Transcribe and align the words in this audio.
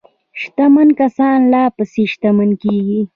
شتمن 0.41 0.89
کسان 0.99 1.37
لا 1.51 1.63
پسې 1.75 2.03
شتمن 2.11 2.49
کیږي. 2.61 3.01